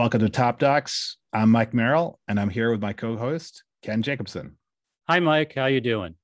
[0.00, 1.18] Welcome to Top Docs.
[1.34, 4.56] I'm Mike Merrill, and I'm here with my co-host Ken Jacobson.
[5.10, 5.52] Hi, Mike.
[5.54, 6.14] How you doing?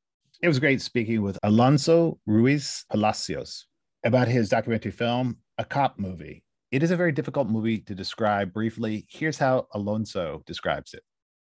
[0.42, 3.66] It was great speaking with Alonso Ruiz Palacios
[4.02, 6.42] about his documentary film, A Cop Movie.
[6.73, 9.06] It is a very difficult movie to describe briefly.
[9.10, 11.02] Here's how Alonso describes it.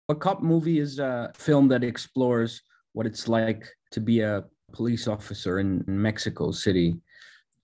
[0.08, 2.62] A Cop Movie is a film that explores
[2.92, 6.94] what it's like to be a police officer in Mexico City.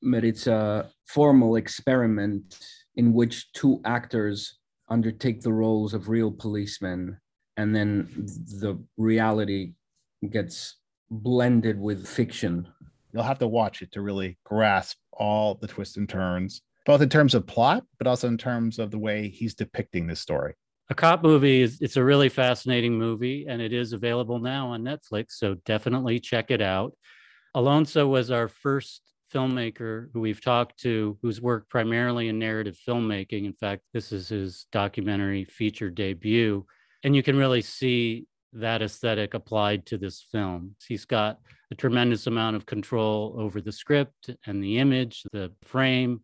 [0.03, 2.59] But it's a formal experiment
[2.97, 7.19] in which two actors undertake the roles of real policemen,
[7.57, 8.09] and then
[8.61, 9.73] the reality
[10.31, 10.77] gets
[11.11, 12.67] blended with fiction.
[13.13, 17.09] You'll have to watch it to really grasp all the twists and turns, both in
[17.09, 20.55] terms of plot, but also in terms of the way he's depicting this story.
[20.89, 24.83] A cop movie is it's a really fascinating movie and it is available now on
[24.83, 26.93] Netflix, so definitely check it out.
[27.55, 33.45] Alonso was our first filmmaker who we've talked to who's worked primarily in narrative filmmaking.
[33.45, 36.65] In fact, this is his documentary feature debut.
[37.03, 40.77] And you can really see that aesthetic applied to this film.
[40.87, 41.39] He's got
[41.71, 46.23] a tremendous amount of control over the script and the image, the frame.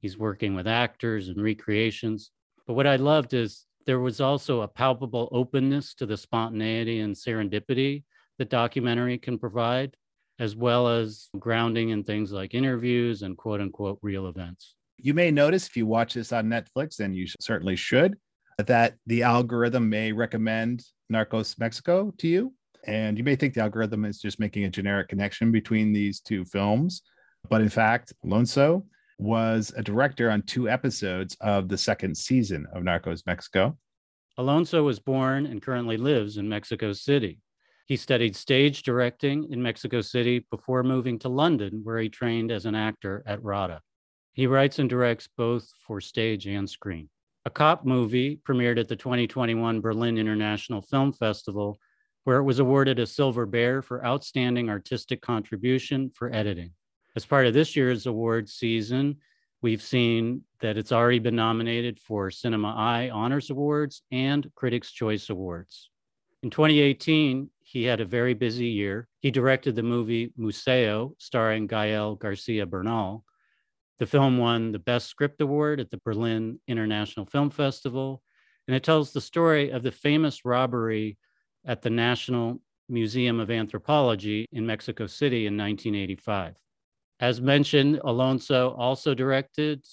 [0.00, 2.30] He's working with actors and recreations.
[2.66, 7.14] But what I loved is there was also a palpable openness to the spontaneity and
[7.14, 8.04] serendipity
[8.38, 9.96] that documentary can provide
[10.38, 14.74] as well as grounding in things like interviews and quote unquote real events.
[14.96, 18.16] You may notice if you watch this on Netflix, and you certainly should,
[18.58, 22.52] that the algorithm may recommend Narcos Mexico to you.
[22.86, 26.44] And you may think the algorithm is just making a generic connection between these two
[26.44, 27.02] films.
[27.48, 28.84] But in fact, Alonso
[29.18, 33.76] was a director on two episodes of the second season of Narcos Mexico.
[34.36, 37.40] Alonso was born and currently lives in Mexico City.
[37.86, 42.64] He studied stage directing in Mexico City before moving to London, where he trained as
[42.64, 43.82] an actor at RADA.
[44.32, 47.10] He writes and directs both for stage and screen.
[47.44, 51.78] A cop movie premiered at the 2021 Berlin International Film Festival,
[52.24, 56.70] where it was awarded a Silver Bear for outstanding artistic contribution for editing.
[57.16, 59.18] As part of this year's award season,
[59.60, 65.28] we've seen that it's already been nominated for Cinema Eye Honors Awards and Critics' Choice
[65.28, 65.90] Awards.
[66.42, 69.08] In 2018, he had a very busy year.
[69.18, 73.24] He directed the movie Museo, starring Gael Garcia Bernal.
[73.98, 78.22] The film won the Best Script Award at the Berlin International Film Festival,
[78.68, 81.18] and it tells the story of the famous robbery
[81.66, 86.54] at the National Museum of Anthropology in Mexico City in 1985.
[87.18, 89.84] As mentioned, Alonso also directed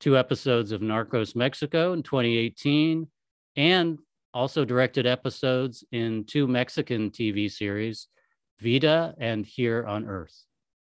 [0.00, 3.06] two episodes of Narcos Mexico in 2018
[3.54, 4.00] and
[4.32, 8.08] also directed episodes in two Mexican TV series,
[8.60, 10.44] Vida and Here on Earth.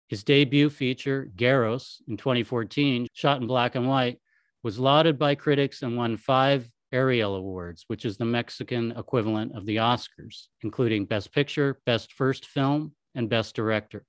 [0.09, 4.19] His debut feature, Gueros, in 2014, shot in black and white,
[4.63, 9.67] was lauded by critics and won five Ariel Awards, which is the Mexican equivalent of
[9.67, 14.05] the Oscars, including Best Picture, Best First Film, and Best Director.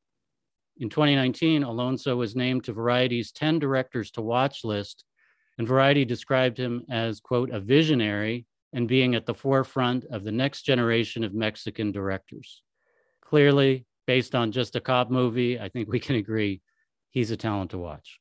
[0.77, 5.03] In 2019, Alonso was named to Variety's 10 Directors to Watch list,
[5.57, 10.31] and Variety described him as, quote, a visionary and being at the forefront of the
[10.31, 12.61] next generation of Mexican directors.
[13.21, 16.61] Clearly, based on just a cop movie, I think we can agree
[17.11, 18.19] he's a talent to watch.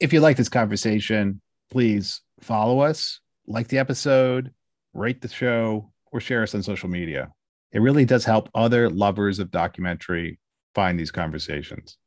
[0.00, 1.40] If you like this conversation,
[1.70, 4.52] please follow us, like the episode,
[4.94, 7.30] rate the show, or share us on social media.
[7.72, 10.38] It really does help other lovers of documentary
[10.74, 11.98] find these conversations.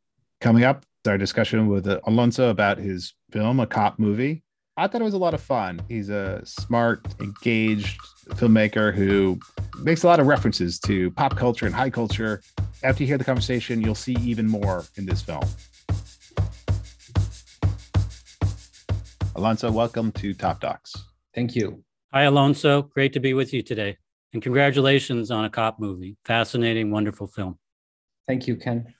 [0.41, 4.43] Coming up, our discussion with Alonso about his film, A Cop Movie,
[4.75, 5.79] I thought it was a lot of fun.
[5.87, 9.39] He's a smart, engaged filmmaker who
[9.83, 12.41] makes a lot of references to pop culture and high culture.
[12.81, 15.43] After you hear the conversation, you'll see even more in this film.
[19.35, 20.95] Alonso, welcome to Top Docs.
[21.35, 21.83] Thank you.
[22.11, 22.81] Hi, Alonso.
[22.81, 23.97] Great to be with you today.
[24.33, 26.17] And congratulations on a cop movie.
[26.25, 27.59] Fascinating, wonderful film.
[28.25, 28.91] Thank you, Ken.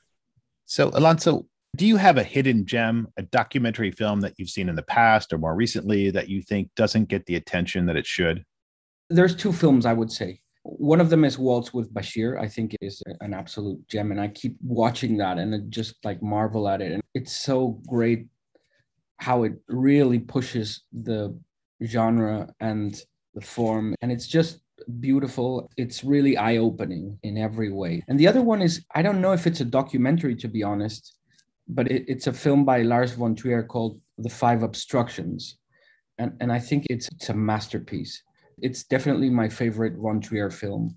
[0.67, 4.75] So, Alonso, do you have a hidden gem, a documentary film that you've seen in
[4.75, 8.45] the past or more recently that you think doesn't get the attention that it should?
[9.09, 10.39] There's two films I would say.
[10.63, 12.39] One of them is Waltz with Bashir.
[12.39, 16.69] I think is an absolute gem, and I keep watching that and just like marvel
[16.69, 16.93] at it.
[16.93, 18.27] And it's so great
[19.17, 21.37] how it really pushes the
[21.83, 23.01] genre and
[23.33, 24.61] the form, and it's just
[25.01, 25.69] beautiful.
[25.75, 28.01] It's really eye opening in every way.
[28.07, 31.15] And the other one is I don't know if it's a documentary to be honest
[31.67, 35.57] but it, it's a film by Lars von Trier called The Five Obstructions.
[36.17, 38.21] And, and I think it's, it's a masterpiece.
[38.61, 40.95] It's definitely my favorite von Trier film.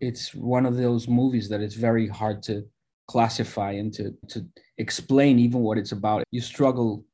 [0.00, 2.64] It's one of those movies that it's very hard to
[3.08, 4.46] classify and to, to
[4.78, 6.24] explain even what it's about.
[6.30, 7.04] You struggle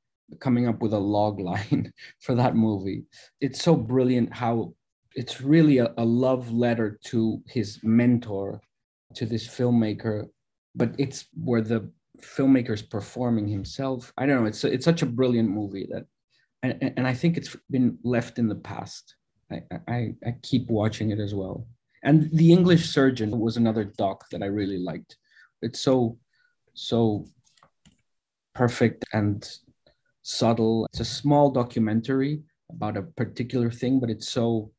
[0.41, 3.05] coming up with a log line for that movie.
[3.41, 4.75] It's so brilliant how
[5.15, 8.61] it's really a, a love letter to his mentor,
[9.15, 10.27] to this filmmaker,
[10.75, 14.13] but it's where the filmmaker's performing himself.
[14.19, 14.49] I don't know.
[14.49, 16.07] It's it's such a brilliant movie that,
[16.63, 19.15] and, and I think it's been left in the past.
[19.51, 21.67] I, I I keep watching it as well.
[22.05, 25.17] And the English Surgeon was another doc that I really liked.
[25.63, 26.19] It's so
[26.75, 27.27] so
[28.55, 29.49] perfect and
[30.23, 30.87] subtle.
[30.91, 34.71] It's a small documentary about a particular thing, but it's so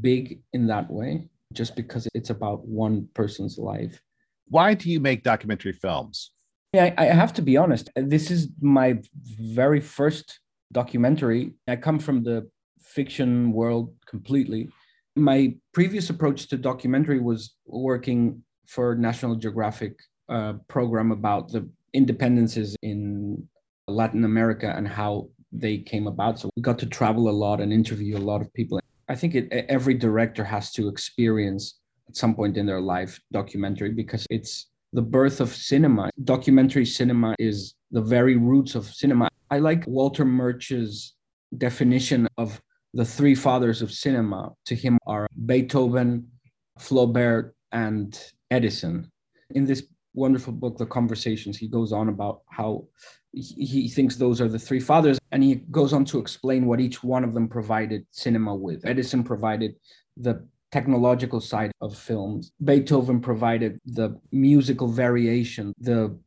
[0.00, 4.00] big in that way just because it's about one person's life.
[4.48, 6.32] Why do you make documentary films?
[6.72, 7.90] Yeah, I have to be honest.
[7.96, 10.40] This is my very first
[10.72, 11.52] documentary.
[11.68, 12.48] I come from the
[12.80, 14.70] fiction world completely.
[15.14, 19.98] My previous approach to documentary was working for National Geographic
[20.30, 23.46] uh, program about the independences in
[23.86, 26.38] Latin America and how they came about.
[26.38, 28.80] So we got to travel a lot and interview a lot of people.
[29.10, 33.90] I think it, every director has to experience at some point in their life documentary
[33.90, 36.10] because it's the birth of cinema.
[36.24, 39.28] Documentary cinema is the very roots of cinema.
[39.50, 41.14] I like Walter Murch's
[41.56, 42.60] definition of
[42.94, 44.52] the three fathers of cinema.
[44.66, 46.28] To him are Beethoven,
[46.78, 48.18] Flaubert, and
[48.50, 49.10] Edison.
[49.50, 49.84] In this
[50.14, 52.86] wonderful book, The Conversations, he goes on about how
[53.32, 57.02] he thinks those are the three fathers, and he goes on to explain what each
[57.02, 58.84] one of them provided cinema with.
[58.84, 59.74] Edison provided
[60.18, 62.52] the technological side of films.
[62.64, 66.18] Beethoven provided the musical variation, the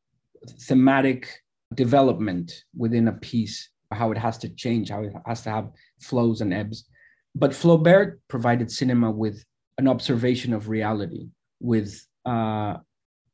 [0.61, 1.27] thematic
[1.73, 5.69] development within a piece, how it has to change, how it has to have
[5.99, 6.87] flows and ebbs.
[7.33, 9.43] But Flaubert provided cinema with
[9.77, 11.27] an observation of reality,
[11.59, 12.77] with uh,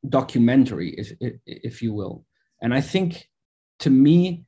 [0.07, 1.11] documentary, if,
[1.45, 2.25] if you will.
[2.61, 3.27] And I think
[3.79, 4.45] to me,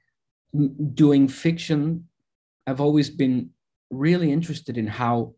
[0.94, 2.08] doing fiction,
[2.66, 3.50] I've always been
[3.90, 5.34] really interested in how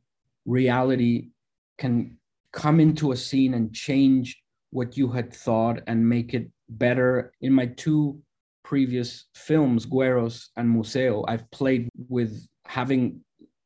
[0.46, 1.30] reality
[1.78, 2.18] can
[2.52, 7.32] come into a scene and change what you had thought and make it better.
[7.42, 8.20] In my two
[8.64, 13.22] previous films, Gueros and Museo, I've played with having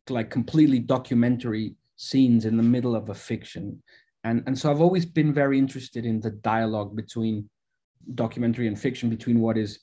[0.09, 3.81] like completely documentary scenes in the middle of a fiction.
[4.23, 7.49] And, and so I've always been very interested in the dialogue between
[8.15, 9.79] documentary and fiction, between what is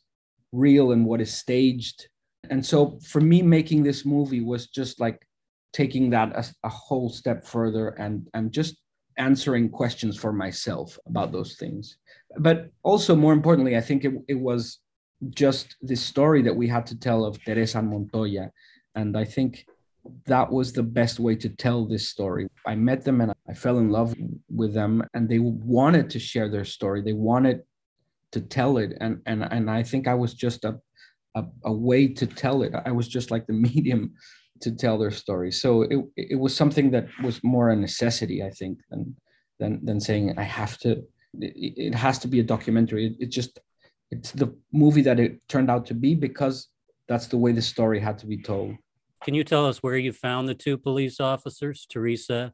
[0.52, 2.08] real and what is staged.
[2.50, 5.25] And so for me, making this movie was just like
[5.72, 8.76] taking that a, whole step further and and just
[9.18, 11.96] answering questions for myself about those things.
[12.38, 14.80] But also more importantly i think it, it was
[15.30, 18.50] just this story that we had to tell of teresa montoya.
[18.94, 19.66] And i think
[20.26, 22.46] that was the best way to tell this story.
[22.66, 24.14] I met them and i fell in love
[24.48, 27.02] with them and they wanted to share their story.
[27.02, 27.62] They wanted
[28.32, 28.96] to tell it.
[29.00, 30.80] And and and i think i was just a
[31.36, 32.72] a, a way to tell it.
[32.84, 34.14] I was just like the medium
[34.60, 35.52] to tell their story.
[35.52, 39.16] So it it was something that was more a necessity, I think, than
[39.58, 41.02] than than saying I have to.
[41.38, 43.06] It, it has to be a documentary.
[43.06, 43.58] It, it just
[44.10, 46.68] it's the movie that it turned out to be because
[47.08, 48.76] that's the way the story had to be told.
[49.24, 52.52] Can you tell us where you found the two police officers, Teresa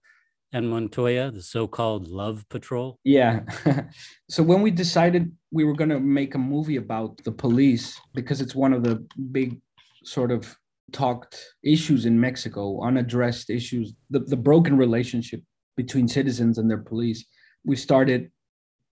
[0.53, 2.99] and Montoya, the so-called Love Patrol?
[3.05, 3.41] Yeah.
[4.29, 8.41] so when we decided we were going to make a movie about the police because
[8.41, 9.61] it's one of the big
[10.05, 10.57] sort of
[10.93, 15.41] talked issues in Mexico, unaddressed issues, the, the broken relationship
[15.77, 17.25] between citizens and their police.
[17.65, 18.31] We started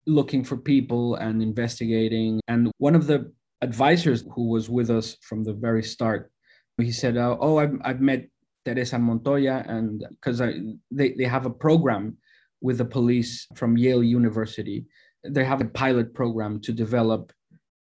[0.07, 2.41] looking for people and investigating.
[2.49, 6.31] And one of the advisors who was with us from the very start,
[6.79, 8.27] he said, uh, "Oh, I've, I've met
[8.65, 10.39] Teresa Montoya, and because
[10.91, 12.17] they they have a program
[12.61, 14.87] with the police from Yale University.
[15.25, 17.33] They have a pilot program to develop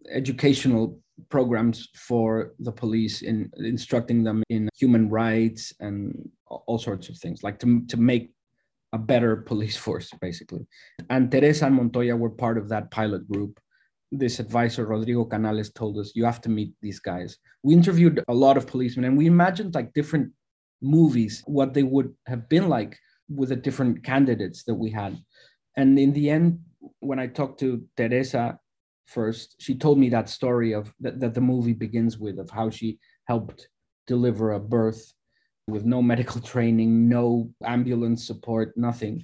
[0.10, 1.00] educational
[1.30, 7.44] programs for the police in instructing them in human rights and all sorts of things
[7.44, 8.32] like to, to make
[8.94, 10.66] a better police force basically.
[11.10, 13.60] And teresa and montoya were part of that pilot group.
[14.12, 17.38] This advisor rodrigo canales told us you have to meet these guys.
[17.64, 20.32] We interviewed a lot of policemen and we imagined like different
[20.82, 22.98] movies what they would have been like
[23.28, 25.18] with the different candidates that we had.
[25.76, 26.60] And in the end
[27.00, 28.58] when i talked to teresa
[29.10, 29.56] first.
[29.60, 33.00] She told me that story of that, that the movie begins with of how she
[33.28, 33.70] helped
[34.08, 35.14] deliver a birth
[35.68, 39.24] with no medical training no ambulance support nothing.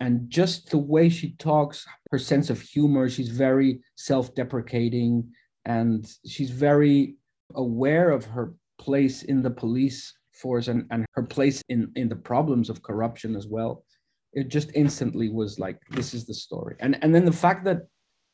[0.00, 5.32] And just the way she talks her sense of humor she's very self-deprecating
[5.64, 7.16] and she's very
[7.54, 12.16] aware of her place in the police force and, and her place in in the
[12.16, 13.84] problems of corruption as well.
[14.32, 16.76] It just instantly was like this is the story.
[16.80, 17.82] And and then the fact that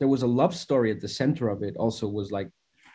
[0.00, 2.50] there was a love story at the center of it also was like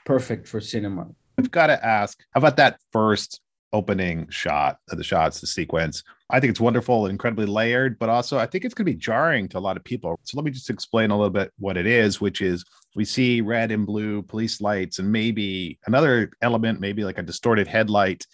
[0.06, 1.08] perfect for cinema
[1.38, 3.42] I've got to ask, how about that first
[3.74, 6.04] opening shot of the shots, the sequence?
[6.30, 9.50] I think it's wonderful incredibly layered, but also I think it's going to be jarring
[9.50, 10.18] to a lot of people.
[10.24, 12.64] So let me just explain a little bit what it is, which is
[12.96, 17.68] we see red and blue police lights and maybe another element, maybe like a distorted
[17.68, 18.26] headlight.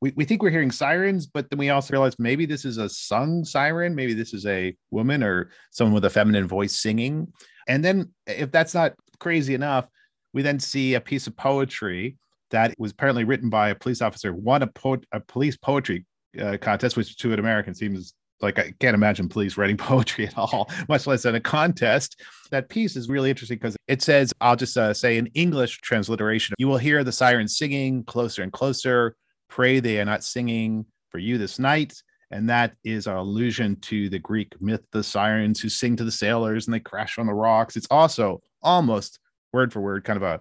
[0.00, 2.88] We, we think we're hearing sirens, but then we also realize maybe this is a
[2.88, 3.94] sung siren.
[3.94, 7.32] Maybe this is a woman or someone with a feminine voice singing.
[7.68, 9.86] And then, if that's not crazy enough,
[10.32, 12.16] we then see a piece of poetry
[12.50, 16.06] that was apparently written by a police officer, won a, po- a police poetry
[16.40, 20.38] uh, contest, which to an American seems like I can't imagine police writing poetry at
[20.38, 22.20] all, much less in a contest.
[22.50, 26.54] That piece is really interesting because it says, I'll just uh, say in English transliteration,
[26.58, 29.16] you will hear the sirens singing closer and closer.
[29.48, 31.94] Pray they are not singing for you this night.
[32.30, 36.12] And that is an allusion to the Greek myth, the sirens who sing to the
[36.12, 37.76] sailors and they crash on the rocks.
[37.76, 39.18] It's also almost
[39.52, 40.40] word for word kind of a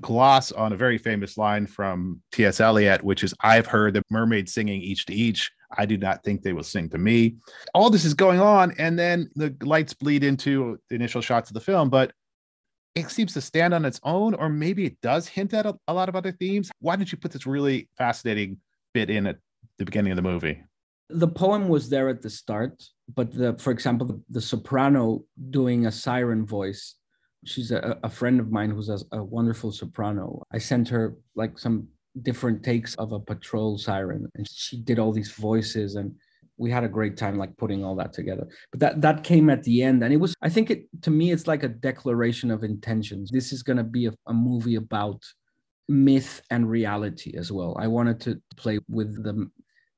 [0.00, 2.60] gloss on a very famous line from T.S.
[2.60, 5.50] Eliot, which is, I've heard the mermaids singing each to each.
[5.76, 7.36] I do not think they will sing to me.
[7.74, 11.54] All this is going on, and then the lights bleed into the initial shots of
[11.54, 12.12] the film, but
[12.94, 15.94] it seems to stand on its own, or maybe it does hint at a, a
[15.94, 16.70] lot of other themes.
[16.80, 18.58] Why did you put this really fascinating
[18.94, 19.38] bit in at
[19.78, 20.62] the beginning of the movie?
[21.08, 22.82] The poem was there at the start,
[23.14, 26.96] but the, for example, the, the soprano doing a siren voice
[27.46, 30.42] she's a, a friend of mine who's a, a, wonderful soprano.
[30.52, 31.88] I sent her like some
[32.22, 36.14] different takes of a patrol siren, and she did all these voices, and
[36.58, 38.46] we had a great time like putting all that together.
[38.70, 41.32] But that that came at the end, and it was I think it to me
[41.32, 43.30] it's like a declaration of intentions.
[43.30, 45.22] This is going to be a, a movie about
[45.88, 47.76] myth and reality as well.
[47.78, 49.48] I wanted to play with the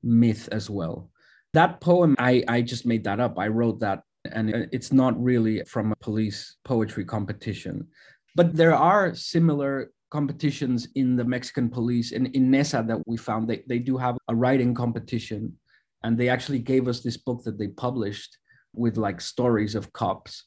[0.03, 1.09] myth as well.
[1.53, 3.39] That poem, I, I just made that up.
[3.39, 7.87] I wrote that and it's not really from a police poetry competition.
[8.35, 13.47] But there are similar competitions in the Mexican police in, in NESA that we found.
[13.47, 15.57] They, they do have a writing competition,
[16.03, 18.37] and they actually gave us this book that they published
[18.73, 20.45] with like stories of cops.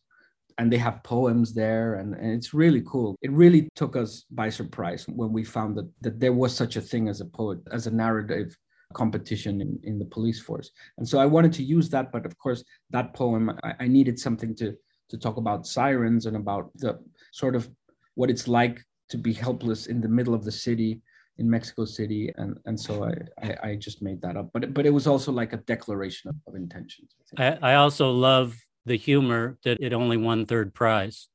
[0.58, 3.16] And they have poems there, and, and it's really cool.
[3.22, 6.80] It really took us by surprise when we found that, that there was such a
[6.80, 8.54] thing as a poet, as a narrative
[8.92, 10.70] competition in, in the police force.
[10.98, 14.18] And so I wanted to use that, but of course, that poem, I, I needed
[14.18, 14.76] something to,
[15.10, 16.98] to talk about sirens and about the
[17.32, 17.68] sort of
[18.14, 21.02] what it's like to be helpless in the middle of the city
[21.38, 24.50] in Mexico City, and and so I, I, I just made that up.
[24.52, 27.10] But but it was also like a declaration of, of intentions.
[27.38, 31.28] I, I, also love the humor that it only won third prize.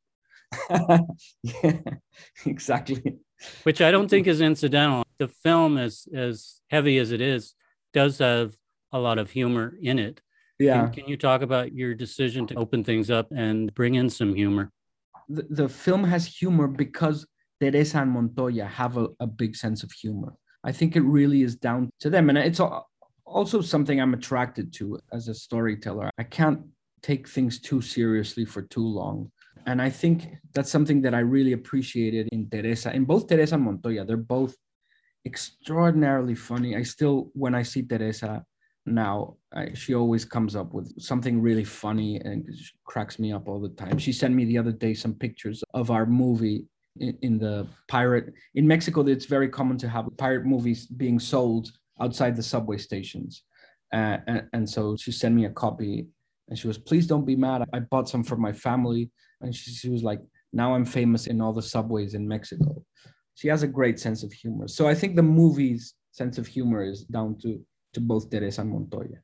[1.44, 1.80] yeah,
[2.46, 3.18] exactly.
[3.64, 5.04] Which I don't think is incidental.
[5.20, 7.56] The film, as as heavy as it is,
[7.94, 8.56] does have
[8.92, 10.22] a lot of humor in it.
[10.60, 10.86] Yeah.
[10.86, 14.34] Can, can you talk about your decision to open things up and bring in some
[14.34, 14.72] humor?
[15.30, 17.28] The, the film has humor because
[17.60, 20.34] Teresa and Montoya have a, a big sense of humor.
[20.64, 22.30] I think it really is down to them.
[22.30, 22.62] And it's
[23.26, 26.10] also something I'm attracted to as a storyteller.
[26.18, 26.62] I can't
[27.02, 29.32] take things too seriously for too long.
[29.66, 33.64] And I think that's something that I really appreciated in Teresa, in both Teresa and
[33.64, 34.06] Montoya.
[34.06, 34.56] They're both
[35.26, 36.76] extraordinarily funny.
[36.76, 38.46] I still, when I see Teresa
[38.86, 42.50] now, I, she always comes up with something really funny and
[42.86, 43.98] cracks me up all the time.
[43.98, 46.66] She sent me the other day some pictures of our movie
[47.00, 48.34] in, in the pirate.
[48.56, 53.44] In Mexico, it's very common to have pirate movies being sold outside the subway stations.
[53.94, 56.08] Uh, and, and so she sent me a copy
[56.50, 57.64] and she was, please don't be mad.
[57.74, 59.12] I bought some for my family.
[59.42, 60.22] And she, she was like,
[60.54, 62.84] now I'm famous in all the subways in Mexico.
[63.38, 64.68] She has a great sense of humor.
[64.68, 67.64] So I think the movie's sense of humor is down to,
[67.94, 69.20] to both Teresa and Montoya.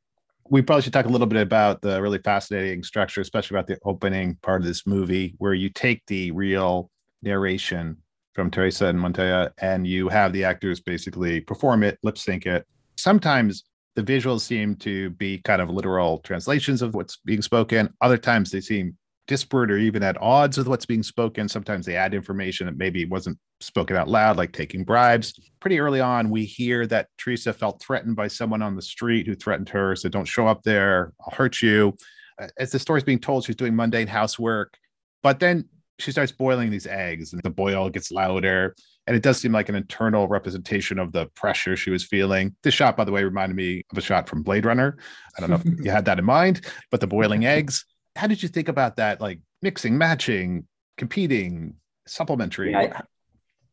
[0.50, 3.80] We probably should talk a little bit about the really fascinating structure, especially about the
[3.86, 6.92] opening part of this movie, where you take the real
[7.24, 7.98] narration
[8.34, 12.68] from Teresa and Montoya and you have the actors basically perform it, lip sync it.
[12.98, 13.64] Sometimes
[13.96, 17.92] the visuals seem to be kind of literal translations of what's being spoken.
[18.00, 18.96] Other times they seem
[19.28, 21.48] disparate or even at odds with what's being spoken.
[21.48, 25.40] Sometimes they add information that maybe wasn't spoken out loud, like taking bribes.
[25.60, 29.36] Pretty early on, we hear that Teresa felt threatened by someone on the street who
[29.36, 31.96] threatened her, said, Don't show up there, I'll hurt you.
[32.42, 34.78] Uh, as the story's being told, she's doing mundane housework.
[35.22, 38.76] But then she starts boiling these eggs, and the boil gets louder.
[39.06, 42.56] And it does seem like an internal representation of the pressure she was feeling.
[42.64, 44.98] This shot, by the way, reminded me of a shot from Blade Runner.
[45.38, 47.86] I don't know if you had that in mind, but the boiling eggs
[48.16, 49.22] how did you think about that?
[49.22, 50.68] Like mixing, matching,
[50.98, 51.76] competing,
[52.08, 52.72] supplementary?
[52.72, 53.02] Yeah,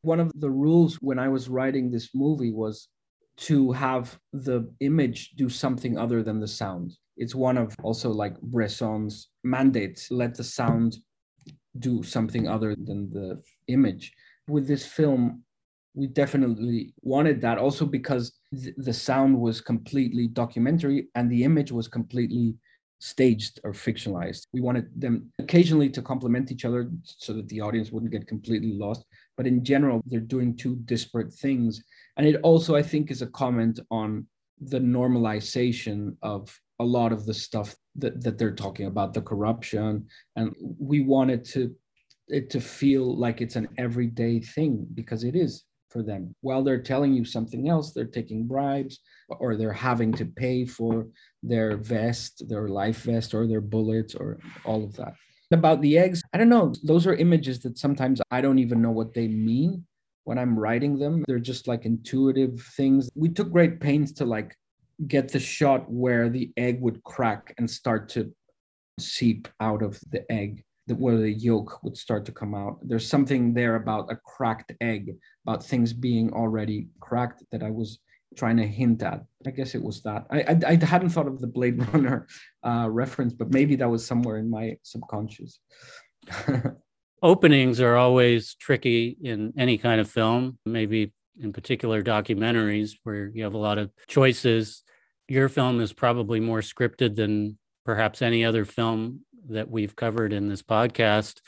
[0.03, 2.89] one of the rules when I was writing this movie was
[3.37, 6.93] to have the image do something other than the sound.
[7.17, 10.97] It's one of also like Bresson's mandates let the sound
[11.79, 14.13] do something other than the image.
[14.49, 15.43] With this film,
[15.95, 21.73] we definitely wanted that also because th- the sound was completely documentary and the image
[21.73, 22.55] was completely
[23.00, 24.47] staged or fictionalized.
[24.52, 28.75] We wanted them occasionally to complement each other so that the audience wouldn't get completely
[28.75, 29.04] lost.
[29.37, 31.83] But in general, they're doing two disparate things.
[32.16, 34.26] And it also, I think, is a comment on
[34.61, 40.07] the normalization of a lot of the stuff that, that they're talking about, the corruption.
[40.37, 41.75] And we wanted to
[42.28, 46.35] it to feel like it's an everyday thing because it is for them.
[46.41, 51.07] While they're telling you something else, they're taking bribes or they're having to pay for
[51.43, 55.15] their vest, their life vest, or their bullets, or all of that.
[55.53, 56.73] About the eggs, I don't know.
[56.85, 59.85] Those are images that sometimes I don't even know what they mean
[60.25, 61.25] when I'm writing them.
[61.27, 63.11] They're just like intuitive things.
[63.15, 64.57] We took great pains to like
[65.09, 68.33] get the shot where the egg would crack and start to
[69.01, 70.63] seep out of the egg
[70.99, 72.79] where the yolk would start to come out.
[72.83, 75.17] There's something there about a cracked egg,
[75.47, 77.99] about things being already cracked that I was
[78.37, 79.25] trying to hint at.
[79.47, 80.27] I guess it was that.
[80.31, 82.27] I I, I hadn't thought of the Blade Runner
[82.65, 85.61] uh, reference, but maybe that was somewhere in my subconscious.
[87.23, 93.45] Openings are always tricky in any kind of film, maybe in particular documentaries where you
[93.45, 94.83] have a lot of choices.
[95.29, 100.49] Your film is probably more scripted than perhaps any other film that we've covered in
[100.49, 101.41] this podcast.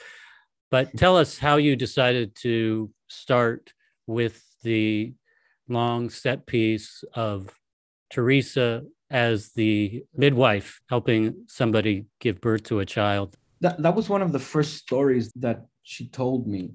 [0.71, 3.73] But tell us how you decided to start
[4.07, 5.15] with the
[5.69, 7.51] long set piece of
[8.11, 13.37] Teresa as the midwife helping somebody give birth to a child.
[13.61, 16.71] That, that was one of the first stories that she told me.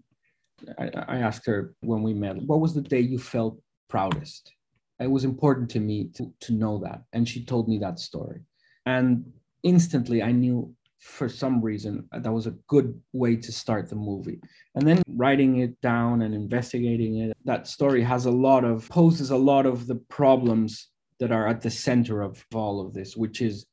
[0.78, 4.54] I, I asked her when we met, what was the day you felt proudest?
[5.00, 7.02] It was important to me to, to know that.
[7.14, 8.42] And she told me that story.
[8.86, 9.26] And
[9.64, 13.96] instantly I knew for some reason uh, that was a good way to start the
[13.96, 14.40] movie.
[14.76, 19.32] And then writing it down and investigating it that story has a lot of poses
[19.32, 23.42] a lot of the problems that are at the center of all of this which
[23.42, 23.66] is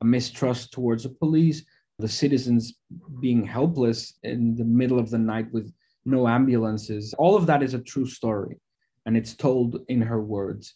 [0.00, 1.64] a mistrust towards the police
[1.98, 2.74] the citizens
[3.20, 5.72] being helpless in the middle of the night with
[6.04, 7.14] no ambulances.
[7.14, 8.58] All of that is a true story
[9.06, 10.74] and it's told in her words.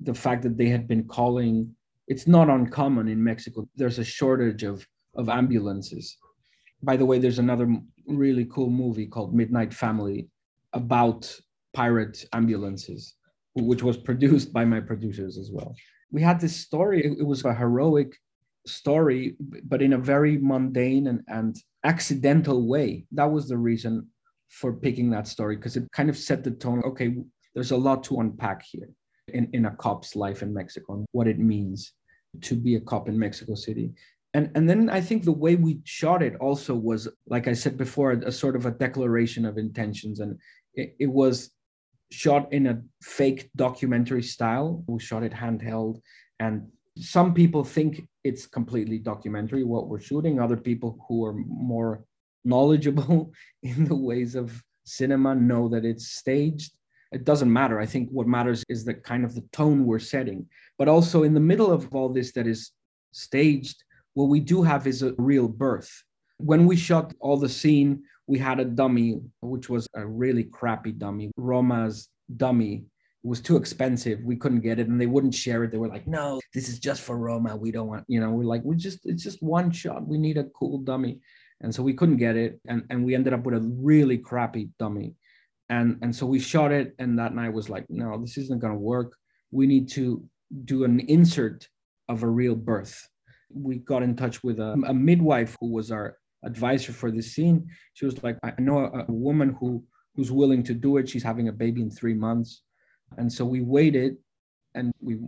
[0.00, 1.74] The fact that they had been calling
[2.06, 3.66] it's not uncommon in mexico.
[3.76, 6.16] There's a shortage of of ambulances.
[6.82, 7.68] By the way, there's another
[8.06, 10.28] really cool movie called Midnight Family
[10.72, 11.32] about
[11.72, 13.14] pirate ambulances,
[13.54, 15.74] which was produced by my producers as well.
[16.10, 18.14] We had this story, it, was a heroic
[18.66, 23.06] story, but in a very mundane and, and accidental way.
[23.12, 24.08] That was the reason
[24.48, 26.82] for picking that story because it kind of set the tone.
[26.84, 27.16] Okay,
[27.54, 28.88] there's a lot to unpack here
[29.28, 31.92] in, in a cop's life in Mexico and what it means
[32.42, 33.92] to be a cop in Mexico City
[34.34, 37.78] and and then I think the way we shot it also was, like I said
[37.78, 40.38] before, a, a sort of a declaration of intentions, and
[40.74, 41.50] it, it, was
[42.10, 44.82] shot in a fake documentary style.
[44.88, 46.00] We shot it handheld,
[46.40, 46.66] and
[46.98, 50.40] some people think it's completely documentary what we're shooting.
[50.40, 52.02] Other people who are more
[52.44, 56.72] knowledgeable in the ways of cinema know that it's staged.
[57.12, 57.78] It doesn't matter.
[57.78, 60.48] I think what matters is the kind of the tone we're setting.
[60.76, 62.72] But also in the middle of all this that is
[63.12, 65.90] staged what we do have is a real birth.
[66.38, 70.92] When we shot all the scene, we had a dummy, which was a really crappy
[70.92, 71.30] dummy.
[71.36, 72.86] Roma's dummy
[73.24, 74.22] it was too expensive.
[74.22, 75.72] We couldn't get it, and they wouldn't share it.
[75.72, 77.56] They were like, "No, this is just for Roma.
[77.56, 80.06] We don't want." You know, we're like, "We just it's just one shot.
[80.06, 81.20] We need a cool dummy,"
[81.62, 84.68] and so we couldn't get it, and and we ended up with a really crappy
[84.78, 85.14] dummy,
[85.70, 88.76] and and so we shot it, and that night was like, "No, this isn't gonna
[88.76, 89.16] work.
[89.50, 90.22] We need to
[90.66, 91.66] do an insert
[92.10, 93.08] of a real birth."
[93.54, 97.68] We got in touch with a, a midwife who was our advisor for the scene.
[97.94, 101.08] She was like, I know a, a woman who who's willing to do it.
[101.08, 102.62] She's having a baby in three months.
[103.18, 104.16] And so we waited
[104.74, 105.18] and we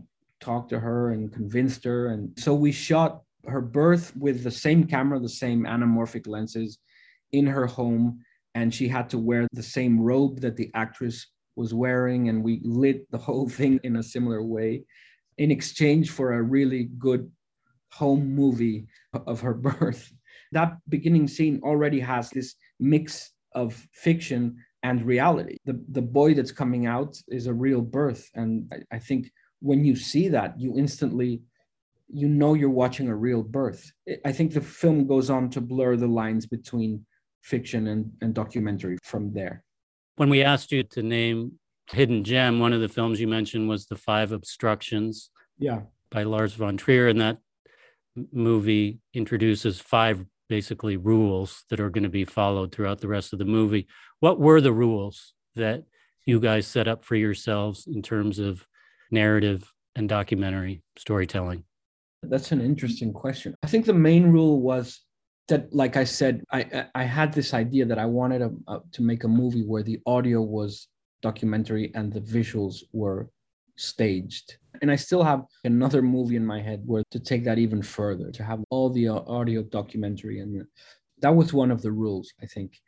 [0.40, 2.08] talked to her and convinced her.
[2.08, 6.78] And so we shot her birth with the same camera, the same anamorphic lenses
[7.32, 8.20] in her home.
[8.54, 12.28] And she had to wear the same robe that the actress was wearing.
[12.28, 14.84] And we lit the whole thing in a similar way
[15.38, 17.30] in exchange for a really good
[17.96, 18.87] home movie
[19.26, 20.12] of her birth.
[20.52, 25.56] That beginning scene already has this mix of fiction and reality.
[25.64, 28.30] The, the boy that's coming out is a real birth.
[28.35, 29.30] And I, I think
[29.61, 31.42] when you see that, you instantly
[32.09, 33.90] you know you're watching a real birth.
[34.24, 37.04] I think the film goes on to blur the lines between
[37.42, 39.64] fiction and, and documentary from there.
[40.16, 41.59] When we asked you to name
[41.90, 45.30] Hidden Gem, one of the films you mentioned was The Five Obstructions.
[45.59, 45.80] Yeah.
[46.11, 47.09] By Lars von Trier.
[47.09, 47.38] And that
[48.33, 53.38] movie introduces five basically rules that are going to be followed throughout the rest of
[53.38, 53.87] the movie.
[54.20, 55.85] What were the rules that
[56.24, 58.66] you guys set up for yourselves in terms of
[59.11, 61.64] narrative and documentary storytelling?
[62.22, 63.55] That's an interesting question.
[63.62, 65.00] I think the main rule was
[65.48, 69.02] that, like I said, I I had this idea that I wanted a, a, to
[69.02, 70.88] make a movie where the audio was
[71.22, 73.29] documentary and the visuals were
[73.76, 74.56] staged.
[74.82, 78.30] And I still have another movie in my head where to take that even further,
[78.30, 80.40] to have all the uh, audio documentary.
[80.40, 80.66] And
[81.20, 82.78] that was one of the rules, I think.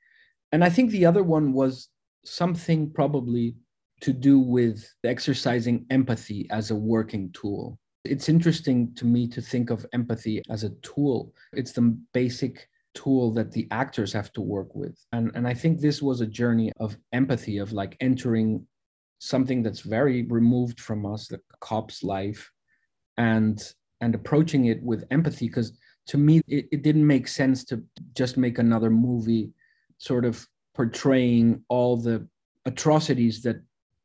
[0.53, 1.89] And I think the other one was
[2.25, 3.55] something probably
[4.01, 7.79] to do with exercising empathy as a working tool.
[8.05, 11.35] It's interesting to me to think of empathy as a tool.
[11.53, 14.97] It's the basic tool that the actors have to work with.
[15.13, 18.67] And, and I think this was a journey of empathy, of like entering
[19.19, 22.51] something that's very removed from us, the cop's life,
[23.17, 23.63] and
[24.01, 25.49] and approaching it with empathy.
[25.49, 25.77] Because
[26.07, 27.83] to me, it, it didn't make sense to
[28.15, 29.51] just make another movie
[29.99, 32.27] sort of portraying all the
[32.65, 33.61] atrocities that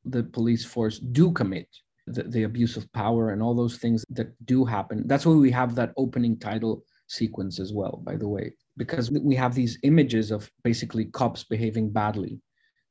[0.05, 1.67] the police force do commit
[2.07, 5.51] the, the, abuse of power and all those things that do happen that's why we
[5.51, 10.31] have that opening title sequence as well by the way because we have these images
[10.31, 12.39] of basically cops behaving badly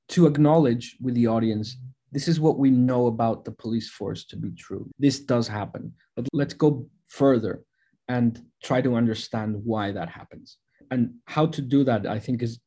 [0.08, 1.76] to acknowledge with the audience
[2.12, 4.88] this is what we know about the police force to be true.
[4.98, 7.62] This does happen but let's go further
[8.08, 10.58] and try to understand why that happens.
[10.90, 12.60] And how to do that i think is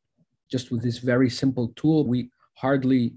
[0.50, 3.14] just with this very simple tool we hardly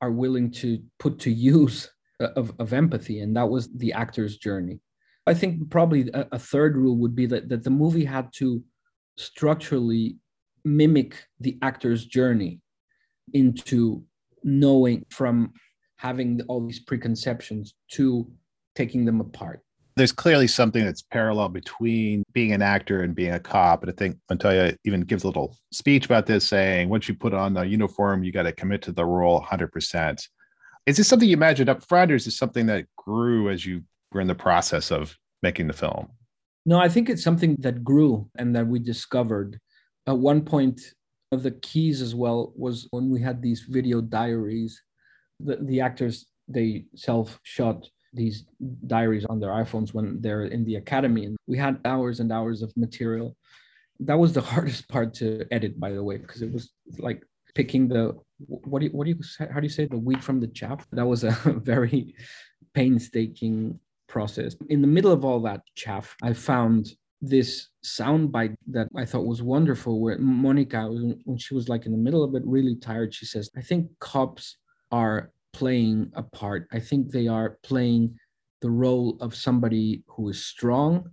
[0.00, 1.90] are willing to put to use
[2.20, 4.80] uh, of, of empathy and that was the actor's journey.
[5.26, 8.62] I think probably a, a third rule would be that, that the movie had to
[9.16, 10.16] structurally
[10.64, 12.60] mimic the actor's journey
[13.32, 14.04] into
[14.44, 15.52] knowing from
[15.96, 18.30] having all these preconceptions to
[18.76, 19.64] taking them apart
[19.96, 23.82] there's clearly something that's parallel between being an actor and being a cop.
[23.82, 27.32] And I think Montoya even gives a little speech about this, saying once you put
[27.32, 30.28] on the uniform, you got to commit to the role 100%.
[30.86, 33.82] Is this something you imagined up front, or is this something that grew as you
[34.12, 36.08] were in the process of making the film?
[36.66, 39.60] No, I think it's something that grew and that we discovered.
[40.06, 40.80] At one point,
[41.32, 44.82] of the keys as well was when we had these video diaries.
[45.40, 48.44] The, the actors they self shot these
[48.86, 51.24] diaries on their iPhones when they're in the academy.
[51.26, 53.36] And we had hours and hours of material.
[54.00, 57.22] That was the hardest part to edit, by the way, because it was like
[57.54, 60.40] picking the what do you what do you how do you say the wheat from
[60.40, 60.86] the chaff?
[60.92, 61.30] That was a
[61.64, 62.14] very
[62.74, 64.56] painstaking process.
[64.68, 66.88] In the middle of all that chaff, I found
[67.28, 71.92] this sound bite that I thought was wonderful where Monica when she was like in
[71.92, 74.56] the middle of it really tired she says I think cops
[74.90, 76.68] are playing a part.
[76.72, 78.18] I think they are playing
[78.60, 81.08] the role of somebody who is strong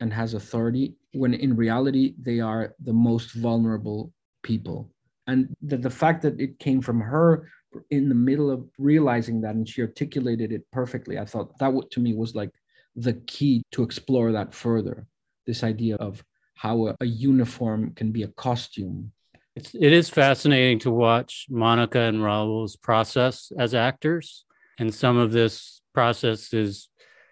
[0.00, 4.12] and has authority, when in reality, they are the most vulnerable
[4.42, 4.90] people.
[5.26, 7.48] And the, the fact that it came from her
[7.90, 12.00] in the middle of realizing that and she articulated it perfectly, I thought that to
[12.00, 12.50] me was like
[12.96, 15.06] the key to explore that further
[15.46, 19.12] this idea of how a, a uniform can be a costume
[19.56, 24.44] it's, it is fascinating to watch Monica and Raul's process as actors.
[24.78, 26.88] And some of this process is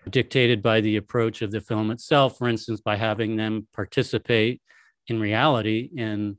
[0.08, 4.62] dictated by the approach of the film itself, for instance, by having them participate
[5.08, 6.36] in reality in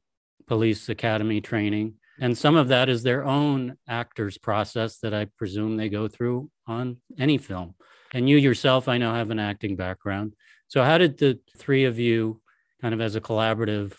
[0.48, 1.96] police academy training.
[2.22, 6.50] And some of that is their own actors' process that I presume they go through
[6.66, 7.76] on any film.
[8.14, 10.34] And you yourself, I know, have an acting background.
[10.68, 12.42] So, how did the three of you,
[12.82, 13.94] kind of as a collaborative,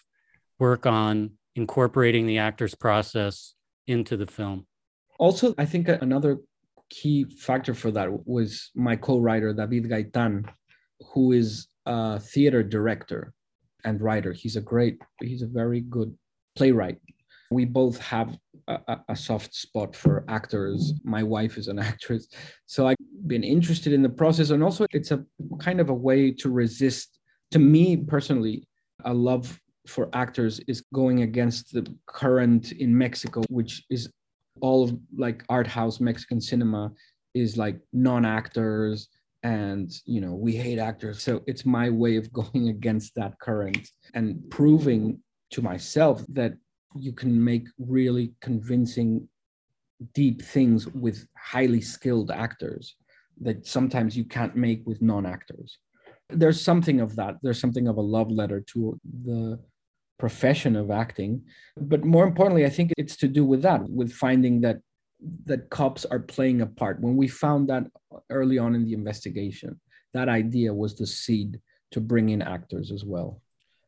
[0.58, 3.54] work on incorporating the actor's process
[3.86, 4.66] into the film.
[5.18, 6.38] Also, I think another
[6.90, 10.48] key factor for that was my co-writer David Gaitan,
[11.12, 13.32] who is a theater director
[13.84, 14.32] and writer.
[14.32, 16.16] He's a great, he's a very good
[16.56, 16.98] playwright.
[17.50, 18.36] We both have
[18.68, 20.94] a, a, soft spot for actors.
[21.04, 22.28] My wife is an actress,
[22.66, 25.24] so I've been interested in the process, and also it's a
[25.58, 27.18] kind of a way to resist.
[27.50, 28.66] To me personally,
[29.04, 34.08] a love for actors is going against the current in Mexico, which is
[34.60, 36.90] all of like art house Mexican cinema
[37.34, 39.08] is like non-actors
[39.42, 43.90] and you know we hate actors so it's my way of going against that current
[44.14, 45.18] and proving
[45.50, 46.54] to myself that
[46.94, 49.28] you can make really convincing
[50.12, 52.96] deep things with highly skilled actors
[53.40, 55.78] that sometimes you can't make with non-actors.
[56.30, 57.36] There's something of that.
[57.42, 59.58] There's something of a love letter to the
[60.18, 61.42] profession of acting.
[61.76, 64.78] But more importantly i think it's to do with that with finding that
[65.46, 67.00] that cops are playing a part.
[67.00, 67.84] When we found that
[68.30, 69.80] early on in the investigation
[70.12, 73.40] that idea was the seed to bring in actors as well.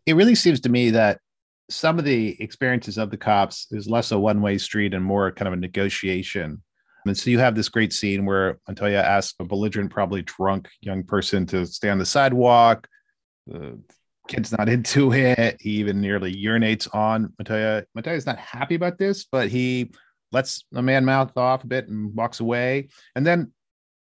[0.07, 1.21] It really seems to me that
[1.69, 5.33] some of the experiences of the cops is less a one way street and more
[5.33, 6.63] kind of a negotiation.
[7.05, 11.05] And so you have this great scene where Montoya asks a belligerent, probably drunk young
[11.05, 12.89] person to stay on the sidewalk.
[13.47, 13.79] The
[14.27, 15.57] kid's not into it.
[15.61, 17.85] He even nearly urinates on Montoya.
[17.95, 19.93] Montoya's not happy about this, but he
[20.33, 22.89] lets the man mouth off a bit and walks away.
[23.15, 23.53] And then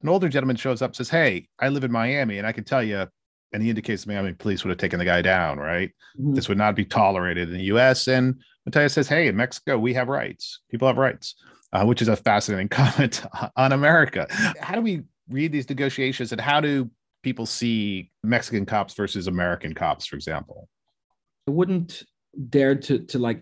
[0.02, 2.84] an older gentleman shows up, says, Hey, I live in Miami, and I can tell
[2.84, 3.08] you
[3.54, 5.92] and he indicates to me, I mean, police would have taken the guy down, right?
[6.20, 6.34] Mm-hmm.
[6.34, 8.08] This would not be tolerated in the U.S.
[8.08, 10.62] And Montoya says, "Hey, in Mexico, we have rights.
[10.70, 11.36] People have rights,"
[11.74, 13.24] uh, which is a fascinating comment
[13.56, 14.28] on America.
[14.60, 16.90] How do we read these negotiations, and how do
[17.24, 20.68] people see Mexican cops versus American cops, for example?
[21.48, 22.04] I wouldn't
[22.50, 23.42] dare to to like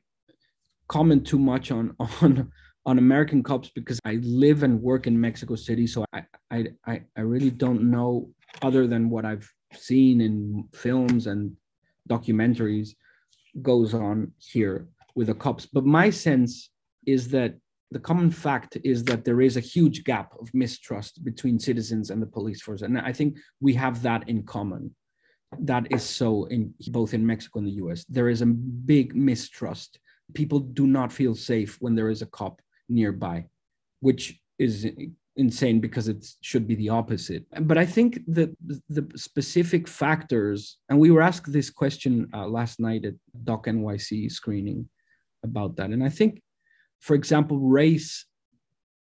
[0.88, 2.52] comment too much on on
[2.86, 6.24] on American cops because I live and work in Mexico City, so I
[6.86, 8.30] I I really don't know
[8.62, 11.56] other than what I've seen in films and
[12.10, 12.96] documentaries
[13.62, 15.66] goes on here with the cops.
[15.66, 16.70] But my sense
[17.06, 17.56] is that
[17.92, 22.22] the common fact is that there is a huge gap of mistrust between citizens and
[22.22, 22.82] the police force.
[22.82, 24.96] And I think we have that in common.
[25.60, 28.04] That is so in both in Mexico and the US.
[28.06, 30.00] There is a big mistrust.
[30.34, 33.46] People do not feel safe when there is a cop nearby,
[34.00, 34.88] which is
[35.36, 37.46] insane because it should be the opposite.
[37.62, 38.56] But I think that
[38.90, 44.32] the specific factors, and we were asked this question uh, last night at Doc NYC
[44.32, 44.88] screening
[45.44, 45.90] about that.
[45.90, 46.42] And I think,
[47.00, 48.26] for example, race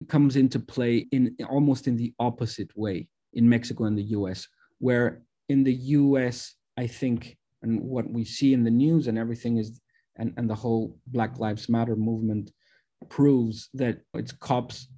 [0.09, 5.23] comes into play in almost in the opposite way in Mexico and the US, where
[5.49, 9.81] in the US, I think, and what we see in the news and everything is,
[10.17, 12.51] and, and the whole Black Lives Matter movement
[13.09, 14.89] proves that it's cops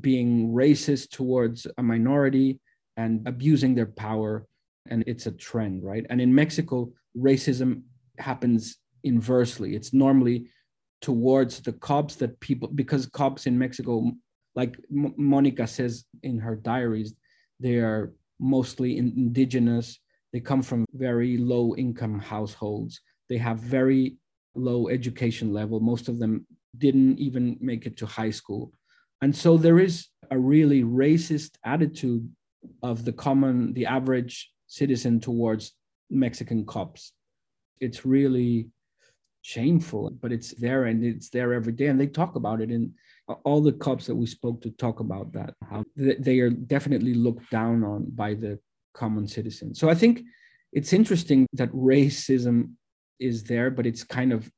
[0.00, 2.60] being racist towards a minority
[2.96, 4.46] and abusing their power.
[4.88, 6.06] And it's a trend, right?
[6.10, 7.82] And in Mexico, racism
[8.18, 9.74] happens inversely.
[9.74, 10.48] It's normally
[11.00, 14.12] towards the cops that people, because cops in Mexico,
[14.54, 17.14] like M- Monica says in her diaries,
[17.60, 19.98] they are mostly indigenous.
[20.32, 23.00] They come from very low income households.
[23.28, 24.16] They have very
[24.54, 25.80] low education level.
[25.80, 26.46] Most of them
[26.78, 28.72] didn't even make it to high school.
[29.22, 32.28] And so there is a really racist attitude
[32.82, 35.72] of the common, the average citizen towards
[36.10, 37.12] Mexican cops.
[37.80, 38.68] It's really
[39.42, 41.86] shameful, but it's there and it's there every day.
[41.86, 42.70] And they talk about it.
[42.70, 42.92] And
[43.44, 47.50] all the cops that we spoke to talk about that, how they are definitely looked
[47.50, 48.58] down on by the
[48.94, 49.74] common citizen.
[49.74, 50.22] So I think
[50.72, 52.72] it's interesting that racism
[53.20, 54.50] is there, but it's kind of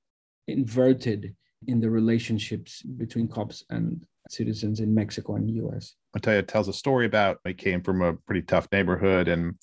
[0.48, 1.34] inverted
[1.66, 5.94] in the relationships between cops and citizens in Mexico and US.
[6.14, 9.54] Montoya tells a story about he came from a pretty tough neighborhood and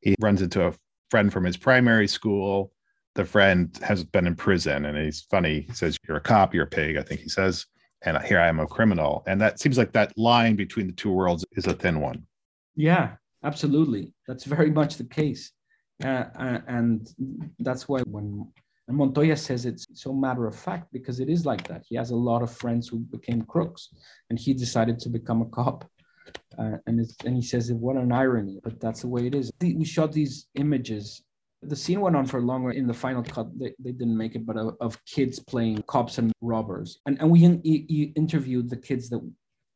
[0.00, 0.74] he runs into a
[1.10, 2.72] friend from his primary school.
[3.14, 5.62] The friend has been in prison and he's funny.
[5.62, 7.66] He says, You're a cop, you're a pig, I think he says.
[8.02, 9.24] And here I am a criminal.
[9.26, 12.24] And that seems like that line between the two worlds is a thin one.
[12.76, 14.12] Yeah, absolutely.
[14.28, 15.52] That's very much the case.
[16.04, 17.08] Uh, uh and
[17.58, 18.52] that's why when
[18.88, 21.84] and Montoya says it's so matter of fact because it is like that.
[21.88, 23.88] He has a lot of friends who became crooks,
[24.30, 25.84] and he decided to become a cop.
[26.58, 29.50] Uh, and and he says, "What an irony!" But that's the way it is.
[29.60, 31.22] We shot these images.
[31.62, 32.70] The scene went on for longer.
[32.70, 36.18] In the final cut, they, they didn't make it, but of, of kids playing cops
[36.18, 37.00] and robbers.
[37.06, 37.60] And and we in,
[38.14, 39.20] interviewed the kids that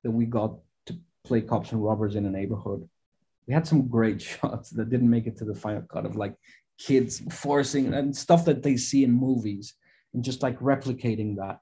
[0.04, 2.88] that we got to play cops and robbers in a neighborhood.
[3.46, 6.36] We had some great shots that didn't make it to the final cut of like
[6.80, 9.74] kids forcing and stuff that they see in movies
[10.14, 11.60] and just like replicating that.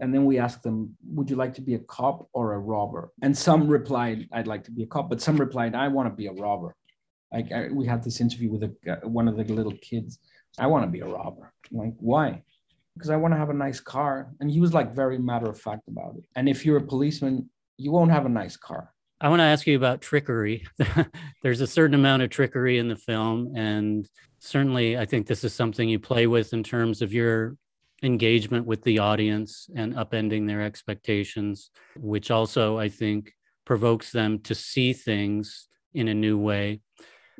[0.00, 3.10] And then we asked them, Would you like to be a cop or a robber?
[3.22, 6.14] And some replied, I'd like to be a cop, but some replied, I want to
[6.14, 6.74] be a robber.
[7.32, 10.18] Like I, we had this interview with a, uh, one of the little kids.
[10.58, 11.52] I want to be a robber.
[11.70, 12.42] I'm like, why?
[12.94, 14.32] Because I want to have a nice car.
[14.40, 16.24] And he was like very matter of fact about it.
[16.36, 18.92] And if you're a policeman, you won't have a nice car.
[19.22, 20.66] I want to ask you about trickery.
[21.42, 24.04] There's a certain amount of trickery in the film, and
[24.40, 27.56] certainly I think this is something you play with in terms of your
[28.02, 33.32] engagement with the audience and upending their expectations, which also I think
[33.64, 36.80] provokes them to see things in a new way.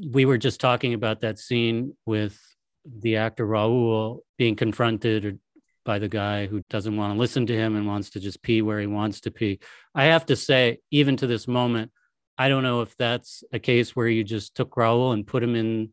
[0.01, 2.39] We were just talking about that scene with
[2.85, 5.41] the actor Raul being confronted
[5.85, 8.63] by the guy who doesn't want to listen to him and wants to just pee
[8.63, 9.59] where he wants to pee.
[9.95, 11.91] I have to say, even to this moment,
[12.39, 15.55] I don't know if that's a case where you just took Raul and put him
[15.55, 15.91] in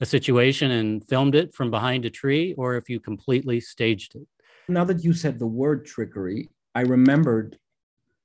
[0.00, 4.26] a situation and filmed it from behind a tree, or if you completely staged it.
[4.68, 7.58] Now that you said the word trickery, I remembered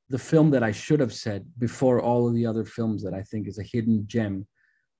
[0.09, 3.23] the film that I should have said before all of the other films that I
[3.23, 4.45] think is a hidden gem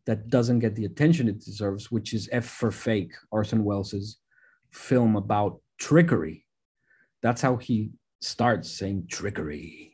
[0.06, 4.17] that doesn't get the attention it deserves, which is F for Fake, Orson Welles's
[4.71, 6.45] film about trickery.
[7.21, 9.93] That's how he starts saying trickery.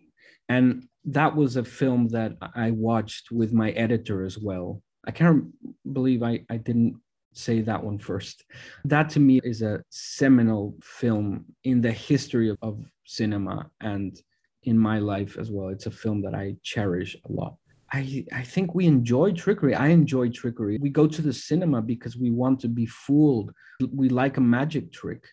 [0.49, 4.81] And that was a film that I watched with my editor as well.
[5.05, 5.45] I can't
[5.93, 6.99] believe I, I didn't
[7.33, 8.43] say that one first.
[8.85, 14.19] That to me is a seminal film in the history of, of cinema and
[14.63, 15.69] in my life as well.
[15.69, 17.55] It's a film that I cherish a lot.
[17.93, 19.75] I, I think we enjoy trickery.
[19.75, 20.77] I enjoy trickery.
[20.79, 23.51] We go to the cinema because we want to be fooled.
[23.91, 25.27] We like a magic trick.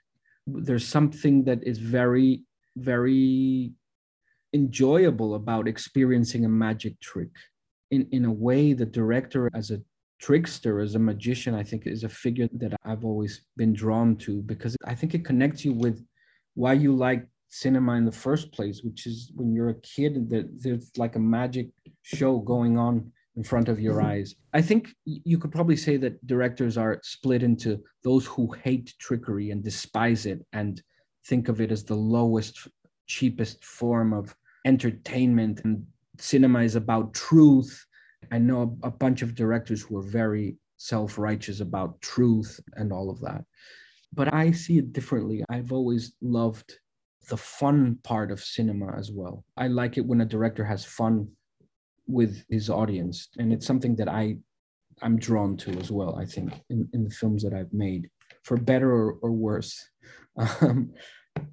[0.50, 2.44] There's something that is very,
[2.76, 3.72] very
[4.54, 7.30] enjoyable about experiencing a magic trick.
[7.90, 9.80] In, in a way, the director, as a
[10.20, 14.42] trickster, as a magician, I think is a figure that I've always been drawn to
[14.42, 16.04] because I think it connects you with
[16.54, 20.48] why you like cinema in the first place, which is when you're a kid, that
[20.61, 21.68] there's like a magic
[22.02, 24.09] show going on in front of your mm-hmm.
[24.09, 24.35] eyes.
[24.53, 29.53] I think you could probably say that directors are split into those who hate trickery
[29.53, 30.83] and despise it and
[31.24, 32.66] think of it as the lowest,
[33.07, 34.35] cheapest form of
[34.66, 35.61] entertainment.
[35.64, 35.87] And
[36.18, 37.87] cinema is about truth.
[38.33, 43.09] I know a bunch of directors who are very self righteous about truth and all
[43.09, 43.44] of that.
[44.12, 45.44] But I see it differently.
[45.48, 46.74] I've always loved
[47.29, 49.44] the fun part of cinema as well.
[49.57, 51.29] I like it when a director has fun
[52.09, 54.38] with his audience, and it's something that I
[55.03, 56.16] I'm drawn to as well.
[56.16, 58.11] I think in, in the films that I've made,
[58.42, 59.88] for better or, or worse.
[60.61, 60.92] Um,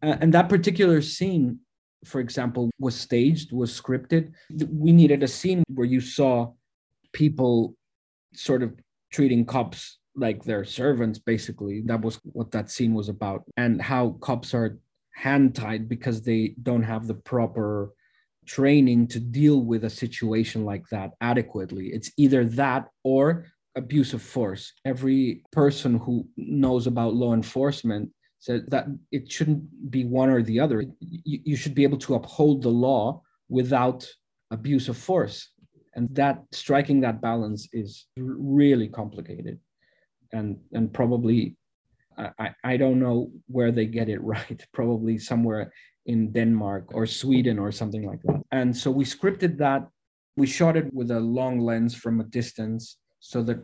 [0.02, 1.60] and that particular scene,
[2.06, 4.32] for example, was staged, was scripted.
[4.70, 6.54] We needed a scene where you saw
[7.14, 7.76] people
[8.34, 8.74] sort of
[9.12, 11.82] treating cops like their servants, basically.
[11.86, 14.80] That was what that scene was about, and how cops are
[15.14, 17.94] hand tied because they don't have the proper
[18.46, 21.88] training to deal with a situation like that adequately.
[21.88, 24.74] It's either that or abuse of force.
[24.86, 30.60] Every person who knows about law enforcement said that it shouldn't be one or the
[30.60, 30.86] other.
[31.00, 34.08] You, you should be able to uphold the law without
[34.52, 35.50] abuse of force.
[35.96, 39.60] And that striking that balance is really complicated
[40.32, 41.56] and, and probably
[42.18, 45.72] I, I don't know where they get it right, probably somewhere
[46.06, 48.42] in Denmark or Sweden or something like that.
[48.52, 49.88] And so we scripted that.
[50.38, 53.60] We shot it with a long lens from a distance so that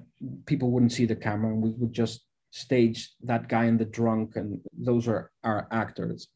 [0.46, 4.36] people wouldn't see the camera and we would just stage that guy in the drunk
[4.36, 6.28] and those are our actors.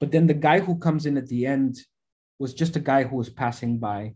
[0.00, 1.76] But then the guy who comes in at the end
[2.38, 4.14] was just a guy who was passing by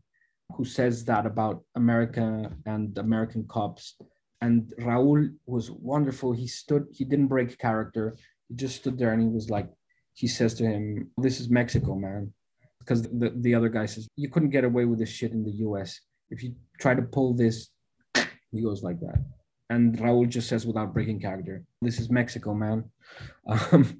[0.56, 3.96] who says that about America and American cops
[4.42, 6.32] and Raul was wonderful.
[6.32, 8.16] He stood, he didn't break character.
[8.48, 9.68] He just stood there and he was like,
[10.14, 12.32] he says to him, This is Mexico, man.
[12.78, 15.52] Because the, the other guy says, You couldn't get away with this shit in the
[15.66, 16.00] US.
[16.30, 17.68] If you try to pull this,
[18.50, 19.24] he goes like that.
[19.70, 22.84] And Raul just says without breaking character, This is Mexico, man.
[23.46, 23.98] Um,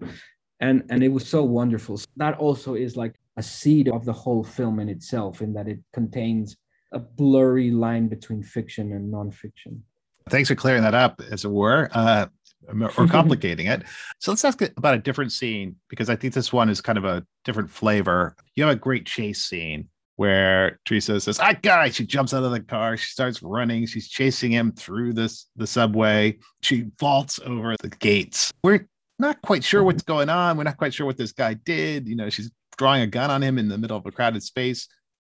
[0.60, 2.00] and and it was so wonderful.
[2.16, 5.80] That also is like a seed of the whole film in itself, in that it
[5.92, 6.56] contains
[6.92, 9.80] a blurry line between fiction and nonfiction.
[10.28, 12.26] Thanks for clearing that up, as it were, uh,
[12.80, 13.82] or complicating it.
[14.18, 17.04] So let's ask about a different scene because I think this one is kind of
[17.04, 18.36] a different flavor.
[18.54, 22.32] You have a great chase scene where Teresa says, ah, "I got it." She jumps
[22.34, 22.96] out of the car.
[22.96, 23.86] She starts running.
[23.86, 26.38] She's chasing him through this the subway.
[26.62, 28.52] She vaults over the gates.
[28.62, 28.86] We're
[29.18, 30.56] not quite sure what's going on.
[30.56, 32.08] We're not quite sure what this guy did.
[32.08, 34.88] You know, she's drawing a gun on him in the middle of a crowded space.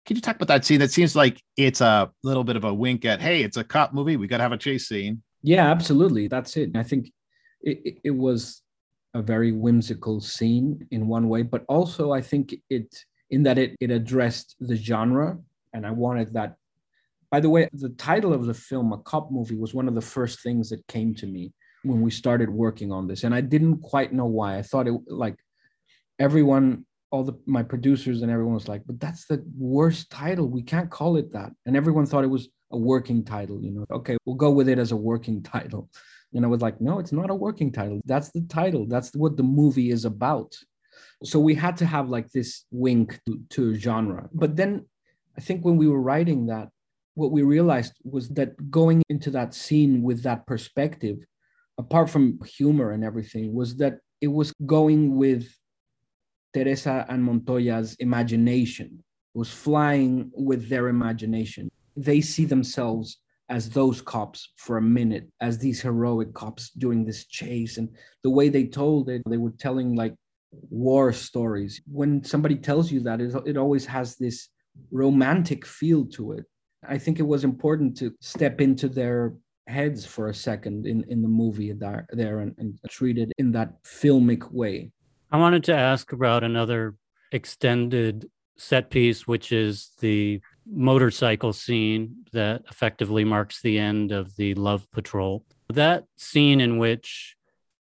[0.06, 0.80] Can you talk about that scene?
[0.80, 3.94] That seems like it's a little bit of a wink at, hey, it's a cop
[3.94, 4.18] movie.
[4.18, 5.22] We got to have a chase scene.
[5.44, 6.28] Yeah, absolutely.
[6.28, 6.76] That's it.
[6.76, 7.12] I think
[7.62, 8.62] it, it was
[9.14, 13.76] a very whimsical scene in one way, but also I think it in that it
[13.80, 15.38] it addressed the genre,
[15.74, 16.56] and I wanted that.
[17.32, 20.02] By the way, the title of the film, a cop movie, was one of the
[20.02, 23.82] first things that came to me when we started working on this, and I didn't
[23.82, 24.58] quite know why.
[24.58, 25.36] I thought it like
[26.20, 30.48] everyone all the my producers and everyone was like, but that's the worst title.
[30.48, 31.52] We can't call it that.
[31.66, 33.86] And everyone thought it was a working title, you know.
[33.92, 35.90] Okay, we'll go with it as a working title.
[36.34, 38.02] And I was like, no, it's not a working title.
[38.06, 38.86] That's the title.
[38.88, 40.56] That's what the movie is about.
[41.24, 44.30] So we had to have like this wink to, to genre.
[44.34, 44.86] But then
[45.38, 46.70] I think when we were writing that,
[47.16, 51.18] what we realized was that going into that scene with that perspective,
[51.78, 55.50] apart from humor and everything, was that it was going with
[56.54, 59.04] Teresa and Montoya's imagination,
[59.36, 61.70] it was flying with their imagination.
[61.96, 63.18] They see themselves
[63.50, 67.78] as those cops for a minute, as these heroic cops doing this chase.
[67.78, 67.90] And
[68.24, 70.14] the way they told it, they were telling like
[70.52, 71.82] war stories.
[71.92, 74.50] When somebody tells you that, it, it always has this
[74.92, 76.46] romantic feel to it.
[76.88, 79.34] I think it was important to step into their
[79.68, 83.84] heads for a second in, in the movie there, there and, and treated in that
[83.84, 84.92] filmic way.
[85.32, 86.96] I wanted to ask about another
[87.32, 90.42] extended set piece, which is the
[90.72, 95.44] motorcycle scene that effectively marks the end of the Love Patrol.
[95.74, 97.36] That scene in which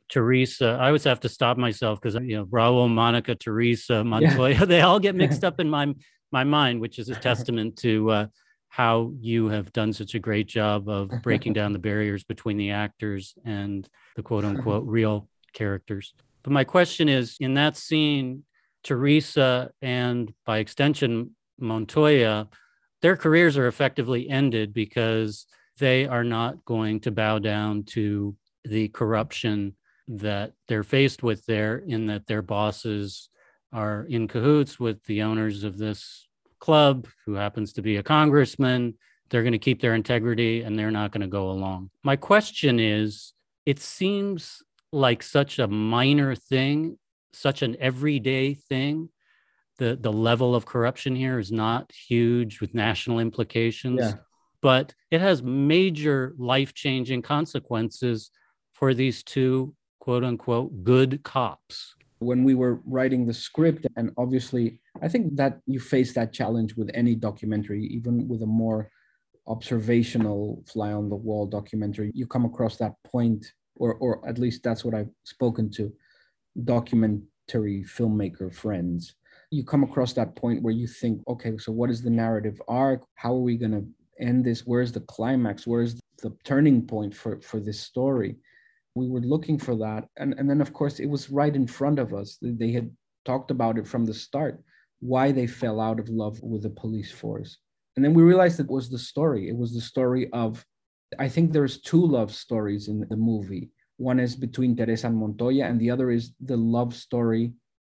[0.09, 4.65] Teresa, I always have to stop myself because you know Raul, Monica, Teresa, Montoya, yeah.
[4.65, 5.93] they all get mixed up in my
[6.31, 8.27] my mind, which is a testament to uh,
[8.67, 12.71] how you have done such a great job of breaking down the barriers between the
[12.71, 16.13] actors and the quote unquote real characters.
[16.43, 18.43] But my question is, in that scene,
[18.83, 22.49] Teresa and by extension Montoya,
[23.05, 25.45] their careers are effectively ended because
[25.77, 29.75] they are not going to bow down to the corruption
[30.07, 33.29] that they're faced with there, in that their bosses
[33.71, 36.27] are in cahoots with the owners of this
[36.57, 38.95] club, who happens to be a congressman.
[39.29, 41.91] They're going to keep their integrity and they're not going to go along.
[42.01, 43.33] My question is
[43.67, 46.97] it seems like such a minor thing,
[47.33, 49.09] such an everyday thing.
[49.77, 54.13] The, the level of corruption here is not huge with national implications, yeah.
[54.61, 58.31] but it has major life changing consequences
[58.71, 61.95] for these two quote unquote good cops.
[62.19, 66.75] When we were writing the script, and obviously, I think that you face that challenge
[66.75, 68.89] with any documentary, even with a more
[69.47, 74.63] observational fly on the wall documentary, you come across that point, or, or at least
[74.63, 75.91] that's what I've spoken to
[76.63, 79.15] documentary filmmaker friends.
[79.51, 83.03] You come across that point where you think, okay, so what is the narrative arc?
[83.15, 83.85] How are we going to
[84.19, 84.61] end this?
[84.65, 85.67] Where's the climax?
[85.67, 88.37] Where's the turning point for, for this story?
[88.95, 91.99] we were looking for that and, and then of course it was right in front
[91.99, 92.89] of us they had
[93.25, 94.63] talked about it from the start
[94.99, 97.57] why they fell out of love with the police force
[97.95, 100.65] and then we realized it was the story it was the story of
[101.19, 105.65] i think there's two love stories in the movie one is between teresa and montoya
[105.65, 107.51] and the other is the love story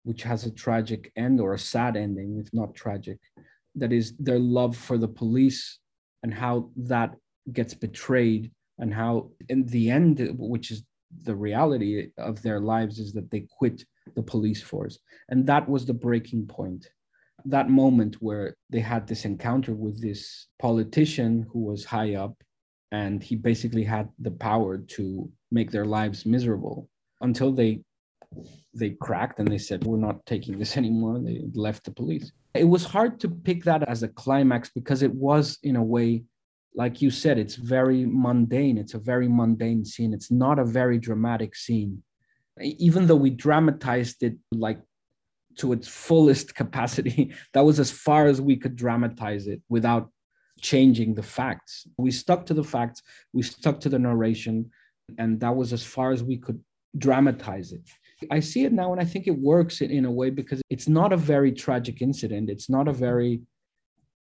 [0.07, 3.19] which has a tragic end or a sad ending if not tragic
[3.75, 5.79] that is their love for the police
[6.23, 7.11] and how that
[7.51, 10.83] gets betrayed and how in the end which is
[11.23, 13.83] the reality of their lives is that they quit
[14.15, 14.99] the police force.
[15.29, 16.87] And that was the breaking point.
[17.45, 22.35] That moment where they had this encounter with this politician who was high up
[22.91, 26.89] and he basically had the power to make their lives miserable
[27.21, 27.81] until they
[28.73, 32.63] they cracked and they said we're not taking this anymore they left the police it
[32.63, 36.23] was hard to pick that as a climax because it was in a way
[36.77, 38.77] like you said, it's very mundane.
[38.77, 40.13] It's a very mundane scene.
[40.13, 42.03] It's not a very dramatic scene.
[42.61, 44.79] Even though we dramatized it like
[45.57, 50.11] to its fullest capacity, that was as far as we could dramatize it without
[50.61, 51.87] changing the facts.
[51.97, 53.01] We stuck to the facts,
[53.33, 54.69] we stuck to the narration,
[55.17, 56.63] and that was as far as we could
[56.95, 57.81] dramatize it.
[58.31, 60.87] I see it now and I think it works in, in a way because it's
[60.87, 62.49] not a very tragic incident.
[62.49, 63.41] It's not a very,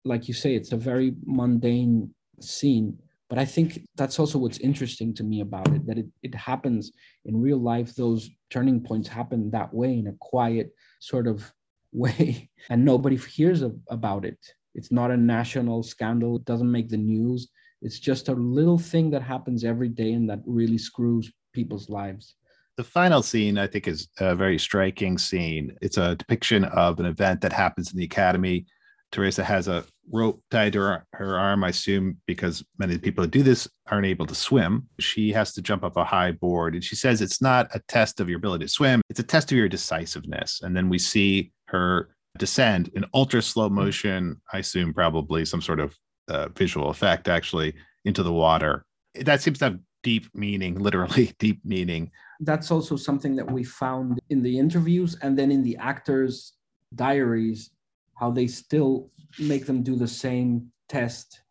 [0.03, 2.97] like you say, it's a very mundane scene.
[3.29, 6.91] But i think that's also what's interesting to me about it that it, it happens
[7.25, 7.95] in real life.
[7.95, 11.51] Those turning points happen that way in a quiet sort of
[11.93, 14.39] way and nobody hears of, about it.
[14.75, 16.37] It's not a national scandal.
[16.37, 17.49] It doesn't make the news.
[17.81, 22.35] It's just a little thing that happens every day and that really screws people's lives
[22.77, 27.05] the final scene i think is a very striking scene it's a depiction of an
[27.05, 28.65] event that happens in the academy
[29.13, 33.29] Teresa has a rope tied to her, her arm, I assume, because many people who
[33.29, 34.89] do this aren't able to swim.
[34.99, 36.73] She has to jump up a high board.
[36.73, 39.51] And she says it's not a test of your ability to swim, it's a test
[39.51, 40.61] of your decisiveness.
[40.63, 42.09] And then we see her
[42.39, 45.95] descend in ultra slow motion, I assume, probably some sort of
[46.27, 48.83] uh, visual effect actually, into the water.
[49.13, 52.11] That seems to have deep meaning, literally deep meaning.
[52.39, 56.53] That's also something that we found in the interviews and then in the actors'
[56.93, 57.71] diaries
[58.15, 61.41] how they still make them do the same test.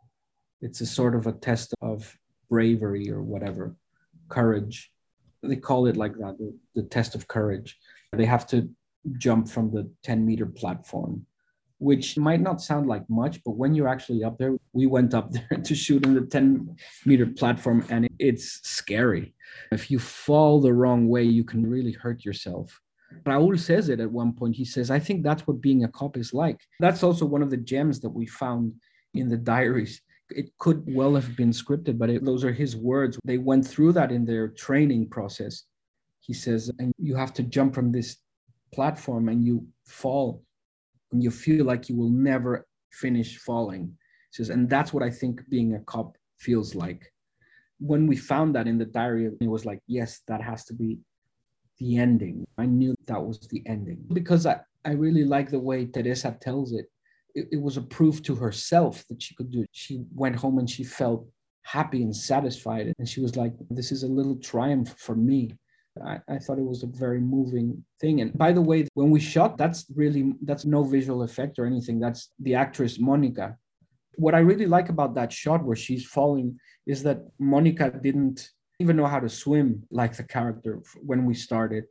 [0.60, 2.16] It's a sort of a test of
[2.48, 3.74] bravery or whatever,
[4.28, 4.92] courage.
[5.42, 7.78] They call it like that, the, the test of courage.
[8.12, 8.68] They have to
[9.18, 11.26] jump from the 10 meter platform,
[11.82, 15.32] which might not sound like much, but when you're actually up there, we went up
[15.36, 19.34] there to shoot in the 10 meter platform and it's scary.
[19.72, 22.80] If you fall the wrong way, you can really hurt yourself.
[23.24, 24.54] Raul says it at one point.
[24.54, 26.60] He says, I think that's what being a cop is like.
[26.78, 28.72] That's also one of the gems that we found
[29.14, 30.00] in the diaries.
[30.30, 33.18] It could well have been scripted, but it, those are his words.
[33.24, 35.64] They went through that in their training process.
[36.20, 38.18] He says, and you have to jump from this
[38.72, 40.42] platform and you fall
[41.12, 43.92] and you feel like you will never finish falling.
[44.32, 47.12] Says, and that's what I think being a cop feels like.
[47.78, 50.98] when we found that in the diary, it was like, yes, that has to be
[51.78, 52.44] the ending.
[52.58, 56.72] I knew that was the ending because I, I really like the way Teresa tells
[56.72, 56.86] it.
[57.34, 57.48] it.
[57.52, 59.68] It was a proof to herself that she could do it.
[59.72, 61.26] She went home and she felt
[61.62, 62.92] happy and satisfied.
[62.98, 65.52] And she was like, this is a little triumph for me.
[66.04, 68.20] I, I, thought it was a very moving thing.
[68.20, 72.00] And by the way, when we shot, that's really that's no visual effect or anything.
[72.00, 73.56] That's the actress Monica.
[74.16, 78.96] What I really like about that shot where she's falling is that Monica didn't even
[78.96, 81.84] know how to swim like the character when we started.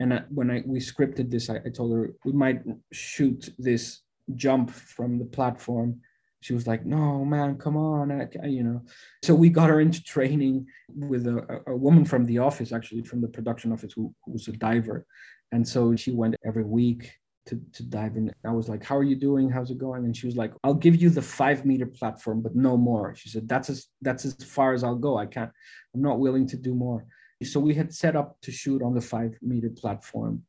[0.00, 4.00] And uh, when I we scripted this, I, I told her we might shoot this
[4.34, 6.00] jump from the platform
[6.44, 8.82] she was like, "No, man, come on," I, you know.
[9.22, 13.22] So we got her into training with a, a woman from the office, actually from
[13.22, 15.06] the production office, who, who was a diver,
[15.52, 17.10] and so she went every week
[17.46, 18.30] to, to dive in.
[18.46, 19.48] I was like, How are you doing?
[19.48, 20.04] How's it going?
[20.04, 23.14] And she was like, I'll give you the five meter platform, but no more.
[23.14, 25.16] She said, That's as that's as far as I'll go.
[25.16, 25.50] I can't,
[25.94, 27.06] I'm not willing to do more.
[27.42, 30.42] So we had set up to shoot on the five meter platform.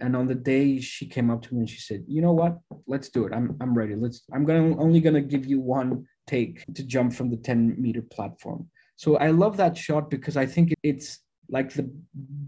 [0.00, 2.58] And on the day she came up to me and she said, "You know what?
[2.86, 3.32] Let's do it.
[3.32, 3.94] I'm I'm ready.
[3.94, 4.22] Let's.
[4.32, 8.68] I'm gonna only gonna give you one take to jump from the 10 meter platform."
[8.96, 11.90] So I love that shot because I think it's like the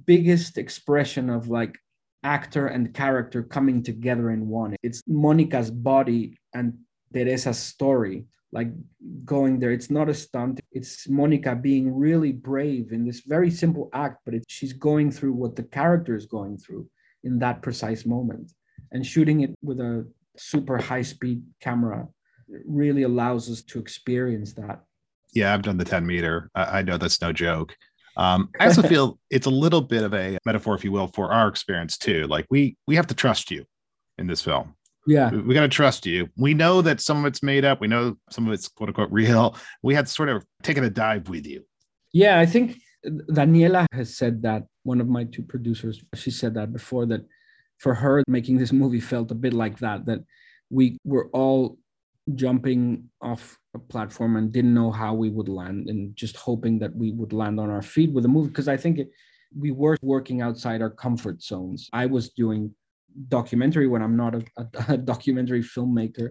[0.07, 1.79] biggest expression of like
[2.23, 4.77] actor and character coming together in one.
[4.83, 6.77] It's Monica's body and
[7.13, 8.69] Teresa's story, like
[9.25, 9.73] going there.
[9.73, 10.61] It's not a stunt.
[10.73, 15.35] It's Monica being really brave in this very simple act, but it, she's going through
[15.35, 16.89] what the character is going through
[17.25, 18.53] in that precise moment.
[18.93, 20.07] And shooting it with a
[20.37, 22.09] super high speed camera
[22.67, 24.81] really allows us to experience that.
[25.35, 26.51] Yeah, I've done the 10 meter.
[26.55, 27.77] I, I know that's no joke.
[28.17, 31.31] Um, I also feel it's a little bit of a metaphor, if you will, for
[31.31, 32.27] our experience too.
[32.27, 33.65] Like we we have to trust you
[34.17, 34.75] in this film.
[35.07, 36.29] Yeah, we, we got to trust you.
[36.37, 37.81] We know that some of it's made up.
[37.81, 39.57] We know some of it's quote unquote real.
[39.83, 41.65] We had sort of taken a dive with you.
[42.13, 44.65] Yeah, I think Daniela has said that.
[44.83, 47.07] One of my two producers, she said that before.
[47.07, 47.27] That
[47.79, 50.07] for her, making this movie felt a bit like that.
[50.07, 50.21] That
[50.71, 51.79] we were all
[52.35, 56.95] jumping off a platform and didn't know how we would land and just hoping that
[56.95, 59.11] we would land on our feet with a movie because i think it,
[59.57, 62.71] we were working outside our comfort zones i was doing
[63.29, 66.31] documentary when i'm not a, a, a documentary filmmaker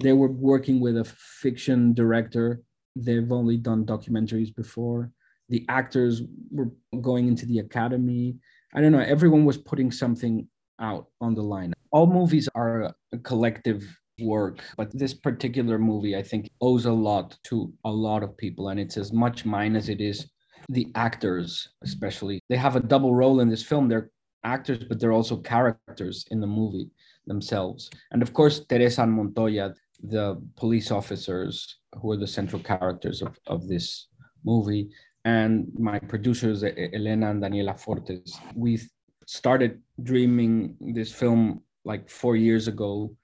[0.00, 2.60] they were working with a fiction director
[2.96, 5.10] they've only done documentaries before
[5.48, 6.70] the actors were
[7.00, 8.36] going into the academy
[8.74, 10.46] i don't know everyone was putting something
[10.80, 13.84] out on the line all movies are a collective
[14.20, 14.60] work.
[14.76, 18.68] But this particular movie, I think, owes a lot to a lot of people.
[18.68, 20.30] And it's as much mine as it is
[20.68, 22.40] the actors, especially.
[22.48, 23.88] They have a double role in this film.
[23.88, 24.10] They're
[24.44, 26.90] actors, but they're also characters in the movie
[27.26, 27.90] themselves.
[28.12, 33.38] And of course, Teresa and Montoya, the police officers who are the central characters of,
[33.46, 34.08] of this
[34.44, 34.90] movie.
[35.28, 38.80] And my producers, Elena and Daniela Fortes, we
[39.26, 39.72] started
[40.02, 43.14] dreaming this film like four years ago.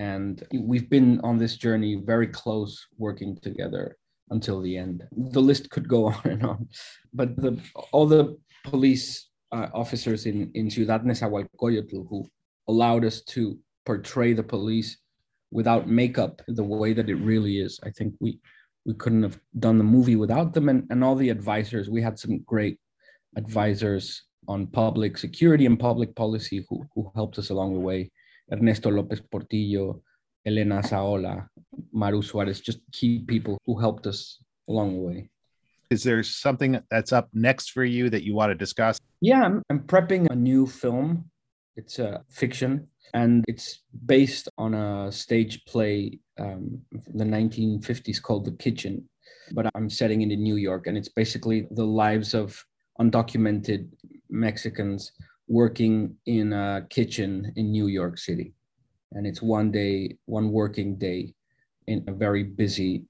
[0.00, 3.96] And we've been on this journey very close working together
[4.30, 5.04] until the end.
[5.36, 6.68] The list could go on and on.
[7.12, 7.52] But the
[7.92, 9.06] all the police
[9.52, 12.18] uh, officers in in ciudad nezahualcoyotl who
[12.66, 13.42] allowed us to
[13.86, 14.90] portray the police
[15.52, 18.40] without makeup the way that it really is i think we
[18.84, 22.18] we couldn't have done the movie without them and, and all the advisors we had
[22.18, 22.78] some great
[23.36, 28.10] advisors on public security and public policy who, who helped us along the way
[28.52, 30.02] Ernesto Lopez Portillo,
[30.46, 31.48] Elena Azaola
[31.92, 35.30] Maru Suarez, just key people who helped us along the way.
[35.90, 38.98] Is there something that's up next for you that you want to discuss?
[39.20, 41.30] Yeah, I'm, I'm prepping a new film.
[41.76, 46.80] It's a fiction and it's based on a stage play um,
[47.14, 49.08] the 1950s called The Kitchen.
[49.52, 52.64] But I'm setting it in New York and it's basically the lives of
[53.00, 53.88] undocumented
[54.30, 55.12] Mexicans
[55.48, 58.54] working in a kitchen in New York City.
[59.12, 61.34] And it's one day, one working day
[61.86, 63.04] in a very busy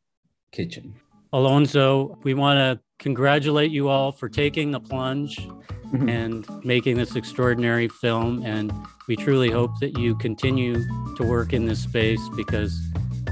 [0.52, 0.94] kitchen.
[1.32, 6.08] Alonso, we want to congratulate you all for taking the plunge mm-hmm.
[6.08, 8.44] and making this extraordinary film.
[8.44, 8.72] And
[9.08, 10.74] we truly hope that you continue
[11.16, 12.78] to work in this space because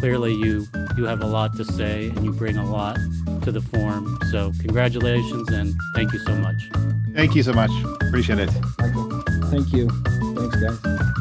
[0.02, 2.96] clearly you you have a lot to say and you bring a lot
[3.42, 4.18] to the form.
[4.32, 6.70] So congratulations and thank you so much.
[7.14, 7.70] Thank you so much.
[8.08, 8.50] Appreciate it.
[9.52, 9.88] Thank you.
[10.34, 11.11] Thanks, guys.